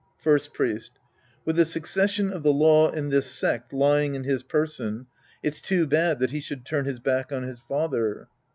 First 0.17 0.51
Priest. 0.51 0.93
With 1.45 1.57
the 1.57 1.63
succession 1.63 2.31
of 2.33 2.41
the 2.41 2.51
law 2.51 2.89
in 2.89 3.09
this 3.09 3.27
sect 3.27 3.71
lying 3.71 4.15
in 4.15 4.23
his 4.23 4.41
person, 4.41 5.05
it's 5.43 5.61
too 5.61 5.85
bad 5.85 6.17
that 6.17 6.31
he 6.31 6.39
should 6.41 6.65
turn 6.65 6.85
liis 6.85 7.03
back 7.03 7.31
on 7.31 7.43
his 7.43 7.59
father. 7.59 8.27